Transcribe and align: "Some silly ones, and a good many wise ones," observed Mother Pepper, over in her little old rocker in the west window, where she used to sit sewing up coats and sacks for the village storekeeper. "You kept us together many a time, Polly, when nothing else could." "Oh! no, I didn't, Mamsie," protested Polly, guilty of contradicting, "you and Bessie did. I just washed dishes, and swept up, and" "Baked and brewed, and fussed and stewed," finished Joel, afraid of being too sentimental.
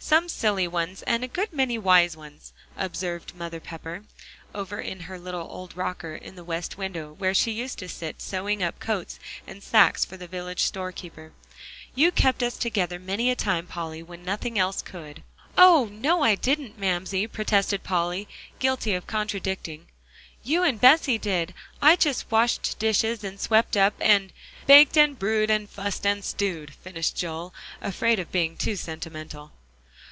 "Some 0.00 0.28
silly 0.28 0.68
ones, 0.68 1.00
and 1.04 1.24
a 1.24 1.28
good 1.28 1.50
many 1.50 1.78
wise 1.78 2.14
ones," 2.14 2.52
observed 2.76 3.34
Mother 3.34 3.58
Pepper, 3.58 4.04
over 4.54 4.78
in 4.78 5.00
her 5.08 5.18
little 5.18 5.48
old 5.50 5.74
rocker 5.78 6.14
in 6.14 6.34
the 6.36 6.44
west 6.44 6.76
window, 6.76 7.14
where 7.14 7.32
she 7.32 7.52
used 7.52 7.78
to 7.78 7.88
sit 7.88 8.20
sewing 8.20 8.62
up 8.62 8.78
coats 8.78 9.18
and 9.46 9.62
sacks 9.62 10.04
for 10.04 10.18
the 10.18 10.28
village 10.28 10.60
storekeeper. 10.62 11.32
"You 11.94 12.12
kept 12.12 12.42
us 12.42 12.58
together 12.58 12.98
many 12.98 13.30
a 13.30 13.34
time, 13.34 13.66
Polly, 13.66 14.02
when 14.02 14.26
nothing 14.26 14.58
else 14.58 14.82
could." 14.82 15.22
"Oh! 15.56 15.88
no, 15.90 16.20
I 16.22 16.34
didn't, 16.34 16.78
Mamsie," 16.78 17.26
protested 17.26 17.82
Polly, 17.82 18.28
guilty 18.58 18.92
of 18.92 19.06
contradicting, 19.06 19.86
"you 20.42 20.62
and 20.62 20.78
Bessie 20.78 21.16
did. 21.16 21.54
I 21.80 21.96
just 21.96 22.30
washed 22.30 22.78
dishes, 22.78 23.24
and 23.24 23.40
swept 23.40 23.74
up, 23.74 23.94
and" 24.00 24.34
"Baked 24.66 24.98
and 24.98 25.18
brewed, 25.18 25.48
and 25.50 25.68
fussed 25.70 26.04
and 26.04 26.22
stewed," 26.22 26.74
finished 26.74 27.16
Joel, 27.16 27.54
afraid 27.80 28.18
of 28.20 28.30
being 28.30 28.58
too 28.58 28.76
sentimental. 28.76 29.52